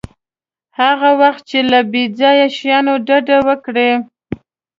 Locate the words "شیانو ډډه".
2.57-3.37